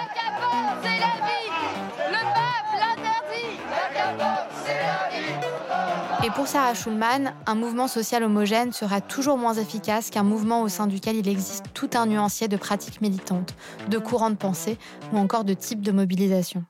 [6.23, 10.67] Et pour Sarah Schulman, un mouvement social homogène sera toujours moins efficace qu'un mouvement au
[10.67, 13.55] sein duquel il existe tout un nuancier de pratiques militantes,
[13.89, 14.77] de courants de pensée
[15.13, 16.63] ou encore de types de mobilisation.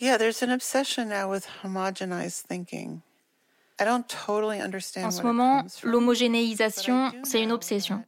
[0.00, 3.02] Yeah, there's an obsession now with homogenized thinking.
[5.04, 8.04] En ce moment, l'homogénéisation, c'est une obsession.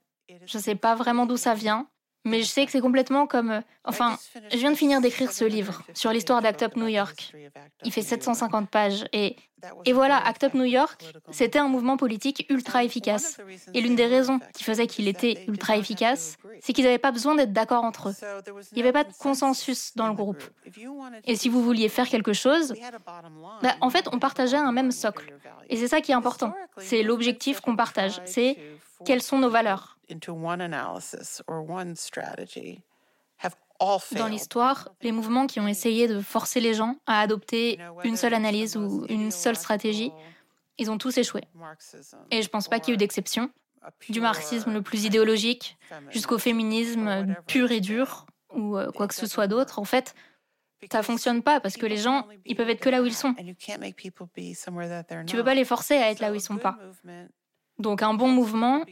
[0.46, 1.88] Je ne sais pas vraiment d'où ça vient,
[2.24, 3.50] mais je sais que c'est complètement comme...
[3.50, 4.18] Euh, enfin,
[4.52, 7.35] je viens de finir d'écrire ce livre sur l'histoire d'Act Up New York.
[7.85, 9.04] Il fait 750 pages.
[9.12, 9.37] Et,
[9.92, 13.38] voilà, Act Up New York, c'était un mouvement politique ultra efficace.
[13.74, 17.35] Et l'une des raisons qui faisait qu'il était ultra efficace, c'est qu'ils n'avaient pas besoin
[17.35, 18.14] d'être d'accord entre eux.
[18.72, 20.42] Il n'y avait pas de consensus dans le groupe.
[21.26, 22.74] Et si vous vouliez faire quelque chose,
[23.62, 25.32] bah, en fait, on partageait un même socle.
[25.68, 26.54] Et c'est ça qui est important.
[26.78, 28.20] C'est l'objectif qu'on partage.
[28.24, 28.56] C'est
[29.04, 29.98] quelles sont nos valeurs.
[34.16, 38.35] Dans l'histoire, les mouvements qui ont essayé de forcer les gens à adopter une seule
[38.35, 40.12] analyse ou une seule stratégie,
[40.79, 41.42] ils ont tous échoué.
[42.31, 43.51] Et je ne pense pas qu'il y ait eu d'exception.
[44.09, 45.77] Du marxisme le plus idéologique
[46.11, 50.14] jusqu'au féminisme pur et dur, ou euh, quoi que ce soit d'autre, en fait,
[50.92, 53.35] ça fonctionne pas parce que les gens, ils peuvent être que là où ils sont.
[55.27, 56.79] Tu peux pas les forcer à être là où ils sont pas.
[57.78, 58.82] Donc un bon mouvement,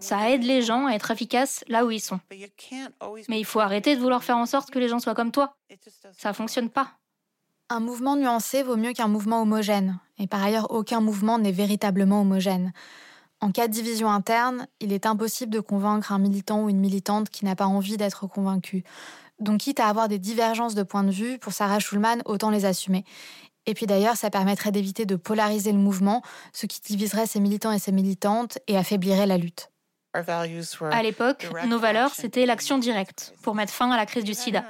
[0.00, 2.20] ça aide les gens à être efficaces là où ils sont.
[3.28, 5.56] Mais il faut arrêter de vouloir faire en sorte que les gens soient comme toi.
[6.12, 6.92] Ça fonctionne pas.
[7.70, 9.98] Un mouvement nuancé vaut mieux qu'un mouvement homogène.
[10.18, 12.72] Et par ailleurs, aucun mouvement n'est véritablement homogène.
[13.40, 17.30] En cas de division interne, il est impossible de convaincre un militant ou une militante
[17.30, 18.84] qui n'a pas envie d'être convaincu.
[19.40, 22.64] Donc, quitte à avoir des divergences de points de vue, pour Sarah Schulman, autant les
[22.64, 23.04] assumer.
[23.66, 26.22] Et puis d'ailleurs, ça permettrait d'éviter de polariser le mouvement,
[26.52, 29.70] ce qui diviserait ses militants et ses militantes et affaiblirait la lutte.
[30.14, 34.64] À l'époque, nos valeurs, c'était l'action directe pour mettre fin à la crise du sida.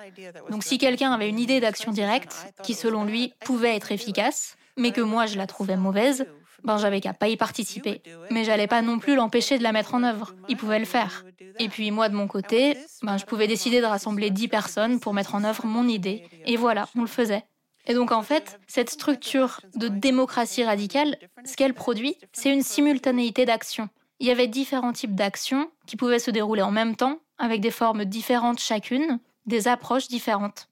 [0.51, 4.91] Donc si quelqu'un avait une idée d'action directe, qui selon lui pouvait être efficace, mais
[4.91, 6.27] que moi je la trouvais mauvaise,
[6.63, 8.01] ben j'avais qu'à pas y participer.
[8.31, 10.35] Mais j'allais pas non plus l'empêcher de la mettre en œuvre.
[10.49, 11.27] Il pouvait le faire.
[11.59, 15.13] Et puis moi de mon côté, ben je pouvais décider de rassembler 10 personnes pour
[15.13, 16.25] mettre en œuvre mon idée.
[16.47, 17.45] Et voilà, on le faisait.
[17.87, 23.45] Et donc en fait, cette structure de démocratie radicale, ce qu'elle produit, c'est une simultanéité
[23.45, 23.89] d'actions.
[24.21, 27.71] Il y avait différents types d'actions qui pouvaient se dérouler en même temps, avec des
[27.71, 30.69] formes différentes chacune, des approches différentes.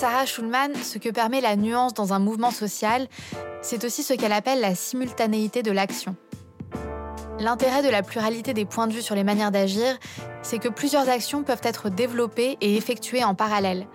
[0.00, 3.06] Sarah Schulman, ce que permet la nuance dans un mouvement social,
[3.60, 6.16] c'est aussi ce qu'elle appelle la simultanéité de l'action.
[7.38, 9.98] L'intérêt de la pluralité des points de vue sur les manières d'agir,
[10.40, 13.86] c'est que plusieurs actions peuvent être développées et effectuées en parallèle.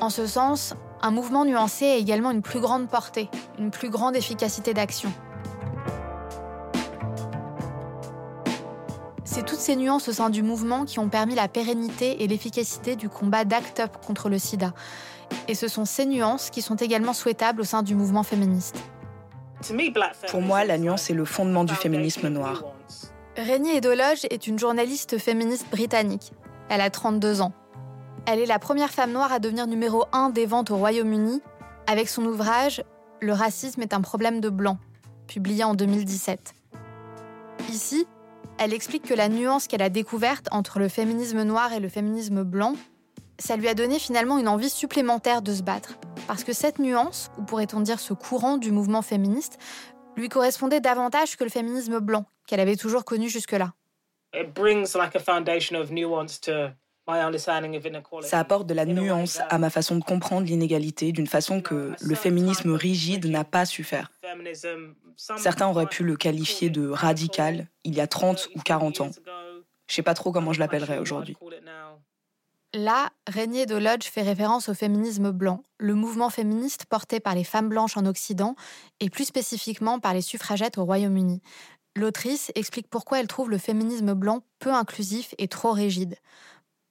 [0.00, 3.28] En ce sens, un mouvement nuancé a également une plus grande portée,
[3.58, 5.12] une plus grande efficacité d'action.
[9.24, 12.94] C'est toutes ces nuances au sein du mouvement qui ont permis la pérennité et l'efficacité
[12.94, 14.72] du combat d'ACT UP contre le sida.
[15.48, 18.76] Et ce sont ces nuances qui sont également souhaitables au sein du mouvement féministe.
[20.28, 22.64] Pour moi, la nuance est le fondement du féminisme noir.
[23.36, 26.32] Rénie Edologe est une journaliste féministe britannique.
[26.68, 27.52] Elle a 32 ans.
[28.26, 31.40] Elle est la première femme noire à devenir numéro 1 des ventes au Royaume-Uni
[31.86, 32.84] avec son ouvrage
[33.20, 34.78] Le racisme est un problème de blanc,
[35.26, 36.54] publié en 2017.
[37.70, 38.06] Ici,
[38.58, 42.44] elle explique que la nuance qu'elle a découverte entre le féminisme noir et le féminisme
[42.44, 42.74] blanc,
[43.42, 45.98] ça lui a donné finalement une envie supplémentaire de se battre.
[46.28, 49.58] Parce que cette nuance, ou pourrait-on dire ce courant du mouvement féministe,
[50.16, 53.72] lui correspondait davantage que le féminisme blanc qu'elle avait toujours connu jusque-là.
[58.22, 62.14] Ça apporte de la nuance à ma façon de comprendre l'inégalité d'une façon que le
[62.14, 64.12] féminisme rigide n'a pas su faire.
[65.16, 69.10] Certains auraient pu le qualifier de radical il y a 30 ou 40 ans.
[69.88, 71.36] Je sais pas trop comment je l'appellerais aujourd'hui.
[72.74, 77.44] Là, Régnier de Lodge fait référence au féminisme blanc, le mouvement féministe porté par les
[77.44, 78.56] femmes blanches en Occident
[78.98, 81.42] et plus spécifiquement par les suffragettes au Royaume-Uni.
[81.94, 86.16] L'autrice explique pourquoi elle trouve le féminisme blanc peu inclusif et trop rigide.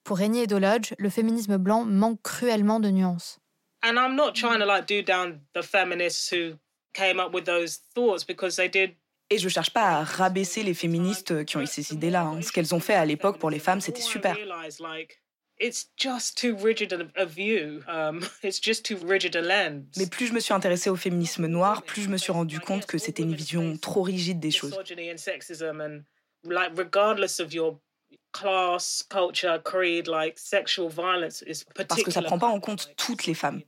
[0.03, 3.39] Pour Régnier de Lodge, le féminisme blanc manque cruellement de nuances.
[3.83, 6.59] And I'm not trying to like do down the feminists who
[6.93, 8.95] came up with those thoughts because they did
[9.31, 12.23] et je cherche pas à rabaisser les féministes qui ont eu ces idées-là.
[12.23, 12.41] Hein.
[12.41, 14.35] Ce qu'elles ont fait à l'époque pour les femmes, c'était super.
[19.97, 22.85] Mais plus je me suis intéressée au féminisme noir, plus je me suis rendu compte
[22.85, 24.75] que c'était une vision trop rigide des choses.
[31.75, 33.61] Parce que ça prend pas en compte toutes les femmes.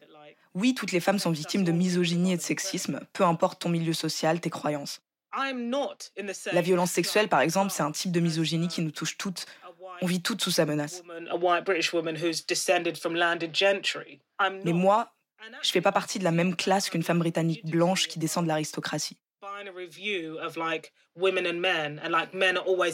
[0.56, 3.94] Oui, toutes les femmes sont victimes de misogynie et de sexisme, peu importe ton milieu
[3.94, 5.02] social, tes croyances.
[6.52, 9.48] La violence sexuelle, par exemple, c'est un type de misogynie qui nous touche toutes.
[10.04, 11.02] On vit toutes sous sa menace.
[14.66, 15.14] Mais moi,
[15.62, 18.50] je fais pas partie de la même classe qu'une femme britannique blanche qui descend de
[18.50, 19.18] l'aristocratie.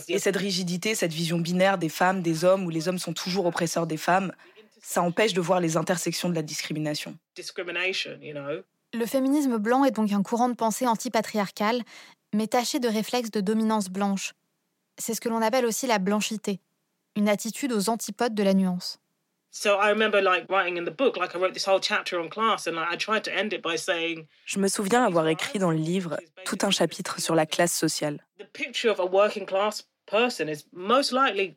[0.07, 3.47] Et cette rigidité, cette vision binaire des femmes, des hommes, où les hommes sont toujours
[3.47, 4.31] oppresseurs des femmes,
[4.83, 7.17] ça empêche de voir les intersections de la discrimination.
[8.93, 11.81] Le féminisme blanc est donc un courant de pensée antipatriarcal,
[12.35, 14.33] mais taché de réflexes de dominance blanche.
[14.99, 16.59] C'est ce que l'on appelle aussi la blanchité,
[17.15, 18.99] une attitude aux antipodes de la nuance.
[24.45, 28.23] Je me souviens avoir écrit dans le livre tout un chapitre sur la classe sociale.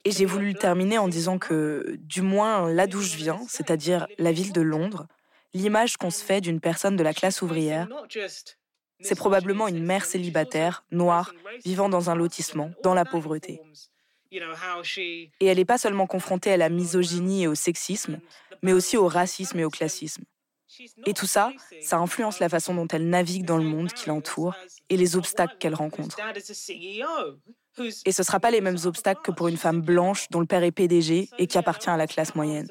[0.05, 4.07] Et j'ai voulu le terminer en disant que, du moins là d'où je viens, c'est-à-dire
[4.19, 5.07] la ville de Londres,
[5.55, 7.89] l'image qu'on se fait d'une personne de la classe ouvrière,
[9.01, 11.35] c'est probablement une mère célibataire, noire,
[11.65, 13.61] vivant dans un lotissement, dans la pauvreté.
[14.33, 18.21] Et elle n'est pas seulement confrontée à la misogynie et au sexisme,
[18.63, 20.25] mais aussi au racisme et au classisme.
[21.07, 24.55] Et tout ça, ça influence la façon dont elle navigue dans le monde qui l'entoure
[24.89, 26.17] et les obstacles qu'elle rencontre.
[28.07, 30.47] Et ce ne sera pas les mêmes obstacles que pour une femme blanche dont le
[30.47, 32.69] père est PDG et qui appartient à la classe moyenne.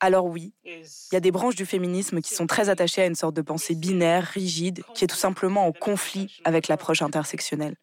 [0.00, 3.14] Alors oui, il y a des branches du féminisme qui sont très attachées à une
[3.14, 7.74] sorte de pensée binaire, rigide, qui est tout simplement en conflit avec l'approche intersectionnelle.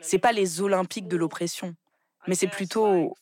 [0.00, 1.74] C'est pas les Olympiques de l'oppression
[2.26, 3.14] mais c'est plutôt...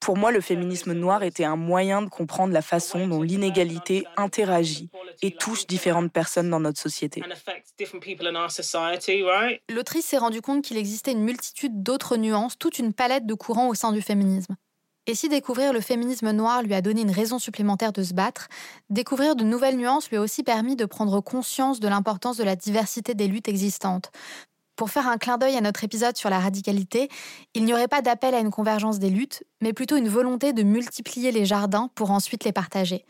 [0.00, 4.90] Pour moi, le féminisme noir était un moyen de comprendre la façon dont l'inégalité interagit
[5.22, 7.22] et touche différentes personnes dans notre société.
[9.68, 13.68] L'autrice s'est rendue compte qu'il existait une multitude d'autres nuances, toute une palette de courants
[13.68, 14.56] au sein du féminisme.
[15.06, 18.48] Et si découvrir le féminisme noir lui a donné une raison supplémentaire de se battre,
[18.90, 22.54] découvrir de nouvelles nuances lui a aussi permis de prendre conscience de l'importance de la
[22.54, 24.12] diversité des luttes existantes,
[24.80, 27.10] pour faire un clin d'œil à notre épisode sur la radicalité,
[27.52, 30.62] il n'y aurait pas d'appel à une convergence des luttes, mais plutôt une volonté de
[30.62, 33.04] multiplier les jardins pour ensuite les partager.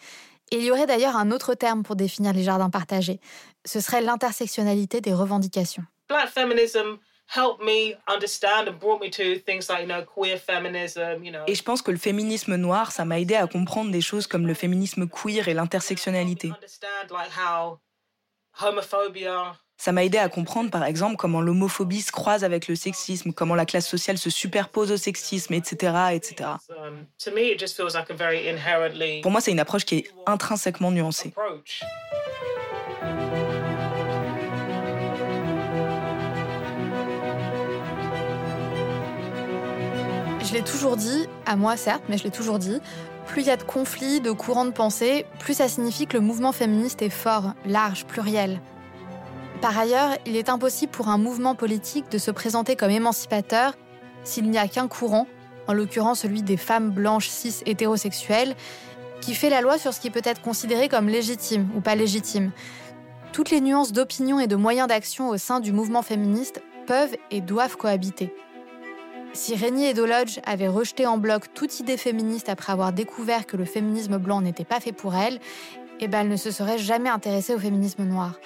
[0.50, 3.20] Et il y aurait d'ailleurs un autre terme pour définir les jardins partagés.
[3.64, 5.85] Ce serait l'intersectionnalité des revendications.
[11.46, 14.48] Et je pense que le féminisme noir, ça m'a aidé à comprendre des choses comme
[14.48, 16.50] le féminisme queer et l'intersectionnalité.
[19.81, 23.55] Ça m'a aidé à comprendre, par exemple, comment l'homophobie se croise avec le sexisme, comment
[23.55, 26.51] la classe sociale se superpose au sexisme, etc., etc.
[29.23, 31.33] Pour moi, c'est une approche qui est intrinsèquement nuancée.
[40.45, 42.83] Je l'ai toujours dit, à moi certes, mais je l'ai toujours dit,
[43.29, 46.23] plus il y a de conflits, de courants de pensée, plus ça signifie que le
[46.23, 48.61] mouvement féministe est fort, large, pluriel.
[49.61, 53.75] Par ailleurs, il est impossible pour un mouvement politique de se présenter comme émancipateur
[54.25, 55.27] s'il n'y a qu'un courant,
[55.66, 58.55] en l'occurrence celui des femmes blanches cis hétérosexuelles,
[59.20, 62.53] qui fait la loi sur ce qui peut être considéré comme légitime ou pas légitime.
[63.33, 67.42] Toutes les nuances d'opinion et de moyens d'action au sein du mouvement féministe peuvent et
[67.42, 68.35] doivent cohabiter.
[69.35, 73.59] Si Régnier et Dolodge avaient rejeté en bloc toute idée féministe après avoir découvert que
[73.59, 75.38] le féminisme blanc n'était pas fait pour elles,
[76.01, 78.40] eh ben, elles ne se seraient jamais intéressées au féminisme noir.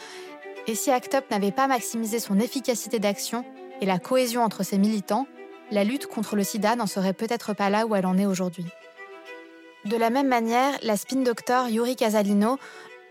[0.66, 3.44] Et si ACT UP n'avait pas maximisé son efficacité d'action
[3.80, 5.26] et la cohésion entre ses militants,
[5.70, 8.66] la lutte contre le sida n'en serait peut-être pas là où elle en est aujourd'hui.
[9.84, 12.58] De la même manière, la spin doctor Yuri Casalino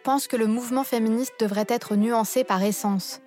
[0.03, 3.21] pense que le mouvement féministe devrait être nuancé par essence.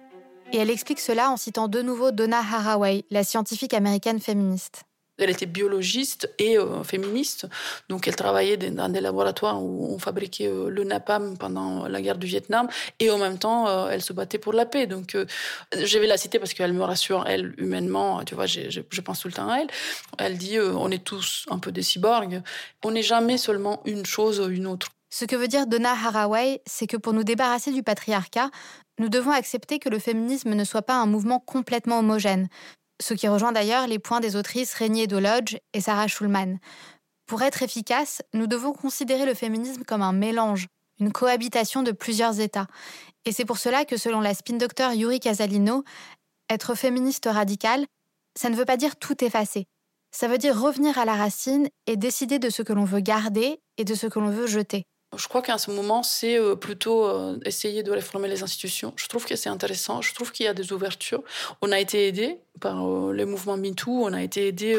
[0.53, 4.83] Et elle explique cela en citant de nouveau Donna Haraway, la scientifique américaine féministe.
[5.19, 7.47] Elle était biologiste et euh, féministe,
[7.89, 12.19] donc elle travaillait dans des laboratoires où on fabriquait euh, le napalm pendant la guerre
[12.19, 12.69] du Vietnam,
[13.01, 14.87] et en même temps, euh, elle se battait pour la paix.
[14.87, 15.17] Donc,
[15.77, 19.29] je vais la citer parce qu'elle me rassure, elle, humainement, tu vois, je pense tout
[19.29, 19.69] le temps à elle.
[20.19, 22.43] Elle dit, on est tous un peu des cyborgs,
[22.85, 24.89] on n'est jamais seulement une chose ou une autre.
[25.11, 28.51] Ce que veut dire Donna Haraway, c'est que pour nous débarrasser du patriarcat,
[28.99, 32.49] nous devons accepter que le féminisme ne soit pas un mouvement complètement homogène,
[33.01, 36.59] ce qui rejoint d'ailleurs les points des autrices Régnier Dolodge et Sarah Schulman.
[37.27, 40.67] Pour être efficace, nous devons considérer le féminisme comme un mélange,
[41.01, 42.69] une cohabitation de plusieurs États.
[43.25, 45.85] Et c'est pour cela que, selon la spin docteur Yuri Casalino,
[46.49, 47.85] être féministe radical,
[48.37, 49.67] ça ne veut pas dire tout effacer.
[50.13, 53.61] Ça veut dire revenir à la racine et décider de ce que l'on veut garder
[53.77, 54.87] et de ce que l'on veut jeter.
[55.17, 58.93] Je crois qu'à ce moment, c'est euh, plutôt euh, essayer de réformer les institutions.
[58.97, 60.03] Je trouve que c'est intéressant.
[60.03, 61.23] Je trouve qu'il y a des ouvertures.
[61.63, 63.91] On a été aidé par euh, les mouvements MeToo.
[63.91, 64.77] On a été aidé.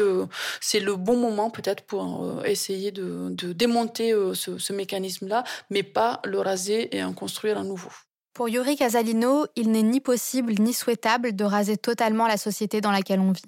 [0.60, 6.40] C'est le bon moment peut-être pour essayer de, démonter ce, ce mécanisme-là, mais pas le
[6.40, 7.90] raser et en construire un nouveau.
[8.34, 12.92] Pour Yuri Casalino, il n'est ni possible ni souhaitable de raser totalement la société dans
[12.92, 13.42] laquelle on vit.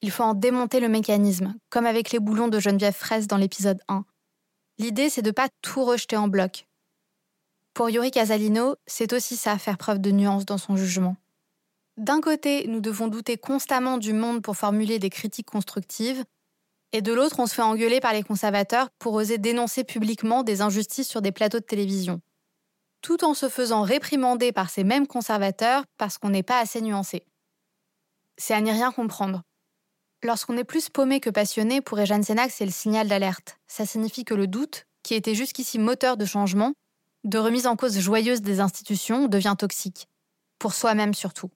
[0.00, 3.80] Il faut en démonter le mécanisme, comme avec les boulons de Geneviève Fraisse dans l'épisode
[3.88, 4.04] 1.
[4.78, 6.66] L'idée, c'est de ne pas tout rejeter en bloc.
[7.74, 11.16] Pour Yuri Casalino, c'est aussi ça, faire preuve de nuance dans son jugement.
[11.96, 16.24] D'un côté, nous devons douter constamment du monde pour formuler des critiques constructives,
[16.92, 20.60] et de l'autre, on se fait engueuler par les conservateurs pour oser dénoncer publiquement des
[20.60, 22.20] injustices sur des plateaux de télévision,
[23.02, 27.26] tout en se faisant réprimander par ces mêmes conservateurs parce qu'on n'est pas assez nuancé.
[28.38, 29.42] C'est à n'y rien comprendre.
[30.24, 33.56] Lorsqu'on est plus paumé que passionné, pour Jeanne Sénac, c'est le signal d'alerte.
[33.68, 36.72] Ça signifie que le doute, qui était jusqu'ici moteur de changement,
[37.22, 40.08] de remise en cause joyeuse des institutions, devient toxique.
[40.58, 41.50] Pour soi-même surtout.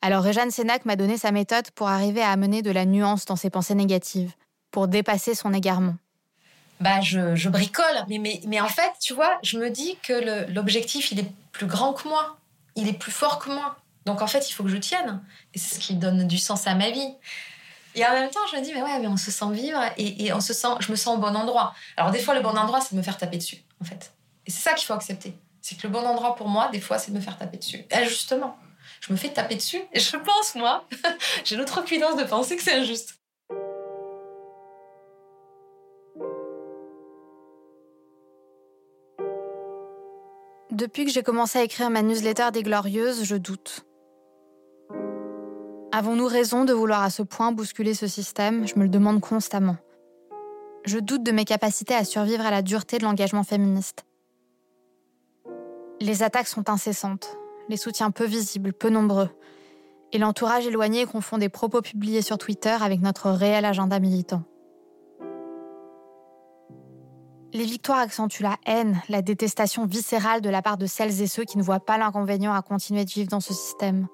[0.00, 3.36] Alors Jeanne Sénac m'a donné sa méthode pour arriver à amener de la nuance dans
[3.36, 4.34] ses pensées négatives,
[4.70, 5.96] pour dépasser son égarement.
[6.78, 11.10] Bah, je, bricole, mais, mais, mais, en fait, tu vois, je me dis que l'objectif,
[11.12, 12.38] il est plus grand que moi,
[12.76, 13.76] il est plus fort que moi.
[14.06, 15.20] Donc en fait, il faut que je tienne.
[15.54, 17.14] Et c'est ce qui donne du sens à ma vie.
[17.94, 20.32] Et en même temps, je me dis, mais ouais, mais on se sent vivre et,
[20.32, 21.74] on se sent, je me sens au bon endroit.
[21.96, 24.12] Alors, des fois, le bon endroit, c'est de me faire taper dessus, en fait.
[24.46, 25.34] Et c'est ça qu'il faut accepter.
[25.62, 27.84] C'est que le bon endroit pour moi, des fois, c'est de me faire taper dessus.
[27.90, 28.58] Et justement,
[29.00, 30.86] je me fais taper dessus et je pense, moi,
[31.44, 33.18] j'ai l'outrecuidance de penser que c'est injuste.
[40.70, 43.86] Depuis que j'ai commencé à écrire ma newsletter des Glorieuses, je doute.
[45.96, 48.66] Avons-nous raison de vouloir à ce point bousculer ce système?
[48.66, 49.76] Je me le demande constamment.
[50.84, 54.04] Je doute de mes capacités à survivre à la dureté de l'engagement féministe.
[56.00, 59.28] Les attaques sont incessantes, les soutiens peu visibles, peu nombreux,
[60.10, 64.42] et l'entourage éloigné confond des propos publiés sur Twitter avec notre réel agenda militant.
[67.52, 71.44] Les victoires accentuent la haine, la détestation viscérale de la part de celles et ceux
[71.44, 74.08] qui ne voient pas l'inconvénient à continuer de vivre dans ce système.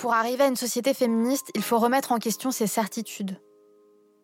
[0.00, 3.36] Pour arriver à une société féministe, il faut remettre en question ses certitudes.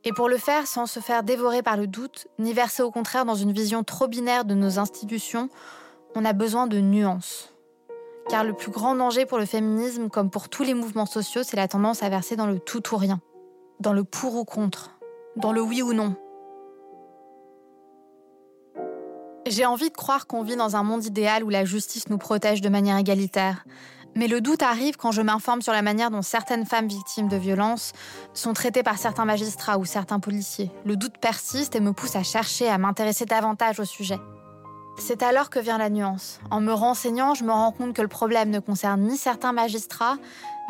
[0.05, 3.27] Et pour le faire sans se faire dévorer par le doute, ni verser au contraire
[3.27, 5.51] dans une vision trop binaire de nos institutions,
[6.15, 7.53] on a besoin de nuances.
[8.31, 11.59] Car le plus grand danger pour le féminisme, comme pour tous les mouvements sociaux, c'est
[11.59, 13.21] la tendance à verser dans le tout ou rien,
[13.79, 14.99] dans le pour ou contre,
[15.37, 16.17] dans le oui ou non.
[19.47, 22.63] J'ai envie de croire qu'on vit dans un monde idéal où la justice nous protège
[22.63, 23.67] de manière égalitaire,
[24.17, 27.37] mais le doute arrive quand je m'informe sur la manière dont certaines femmes victimes de
[27.37, 27.93] violences
[28.35, 30.71] sont traitées par certains magistrats ou certains policiers.
[30.85, 34.19] Le doute persiste et me pousse à chercher, à m'intéresser davantage au sujet.
[34.99, 36.41] C'est alors que vient la nuance.
[36.51, 40.17] En me renseignant, je me rends compte que le problème ne concerne ni certains magistrats,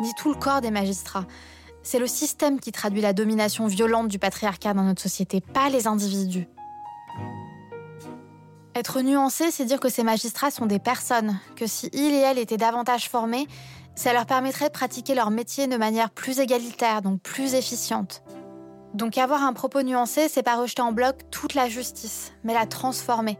[0.01, 1.25] ni tout le corps des magistrats.
[1.81, 5.87] C'est le système qui traduit la domination violente du patriarcat dans notre société, pas les
[5.87, 6.47] individus.
[8.77, 12.37] Être nuancé, c'est dire que ces magistrats sont des personnes, que si ils et elles
[12.37, 13.47] étaient davantage formés,
[13.95, 18.21] Ça leur permettrait de pratiquer leur métier de manière plus égalitaire, donc plus efficiente.
[18.93, 22.67] Donc avoir un propos nuancé, c'est pas rejeter en bloc toute la justice, mais la
[22.67, 23.39] transformer.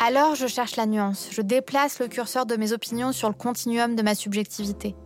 [0.00, 3.94] Alors je cherche la nuance, je déplace le curseur de mes opinions sur le continuum
[3.94, 4.96] de ma subjectivité.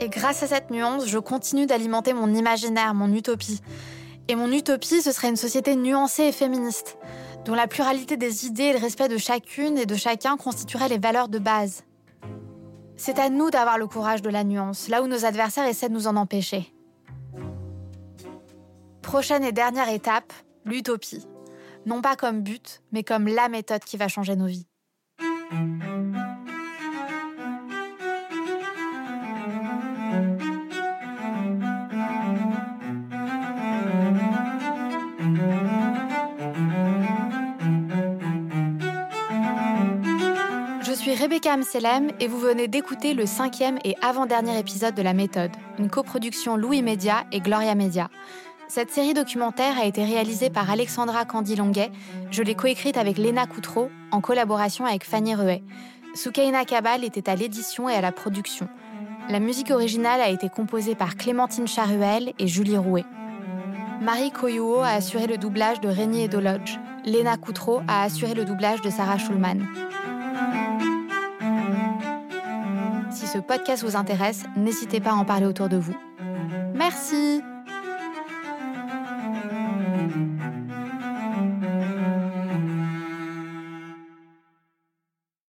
[0.00, 3.60] Et grâce à cette nuance, je continue d'alimenter mon imaginaire, mon utopie.
[4.28, 6.96] Et mon utopie, ce serait une société nuancée et féministe,
[7.44, 10.98] dont la pluralité des idées et le respect de chacune et de chacun constitueraient les
[10.98, 11.84] valeurs de base.
[12.96, 15.94] C'est à nous d'avoir le courage de la nuance, là où nos adversaires essaient de
[15.94, 16.72] nous en empêcher.
[19.02, 20.32] Prochaine et dernière étape,
[20.64, 21.26] l'utopie.
[21.86, 24.66] Non pas comme but, mais comme la méthode qui va changer nos vies.
[41.24, 45.88] Rebecca Amselem et vous venez d'écouter le cinquième et avant-dernier épisode de La Méthode, une
[45.88, 48.10] coproduction Louis Média et Gloria Média.
[48.68, 51.90] Cette série documentaire a été réalisée par Alexandra Candy-Longuet.
[52.30, 55.62] Je l'ai coécrite avec Léna Coutreau en collaboration avec Fanny Ruet.
[56.14, 58.68] Soukaina Kabal était à l'édition et à la production.
[59.30, 63.06] La musique originale a été composée par Clémentine Charuel et Julie Rouet.
[64.02, 66.78] Marie Koyuo a assuré le doublage de Régnier et Dolodge.
[67.06, 69.66] Léna Coutreau a assuré le doublage de Sarah Schulman.
[73.34, 75.96] Ce podcast vous intéresse, n'hésitez pas à en parler autour de vous.
[76.72, 77.42] Merci